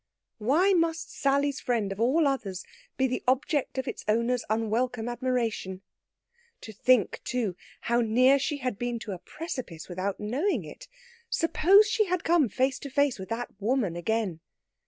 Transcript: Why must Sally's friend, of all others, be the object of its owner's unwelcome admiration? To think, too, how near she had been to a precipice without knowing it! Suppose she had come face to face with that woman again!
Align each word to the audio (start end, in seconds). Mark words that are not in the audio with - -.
Why 0.39 0.73
must 0.73 1.11
Sally's 1.11 1.59
friend, 1.59 1.91
of 1.91 1.99
all 1.99 2.27
others, 2.27 2.65
be 2.97 3.05
the 3.05 3.21
object 3.27 3.77
of 3.77 3.87
its 3.87 4.03
owner's 4.07 4.43
unwelcome 4.49 5.07
admiration? 5.07 5.83
To 6.61 6.73
think, 6.73 7.21
too, 7.23 7.55
how 7.81 8.01
near 8.01 8.39
she 8.39 8.57
had 8.57 8.79
been 8.79 8.97
to 8.97 9.11
a 9.11 9.19
precipice 9.19 9.87
without 9.87 10.19
knowing 10.19 10.65
it! 10.65 10.87
Suppose 11.29 11.87
she 11.87 12.05
had 12.05 12.23
come 12.23 12.49
face 12.49 12.79
to 12.79 12.89
face 12.89 13.19
with 13.19 13.29
that 13.29 13.49
woman 13.61 13.95
again! 13.95 14.39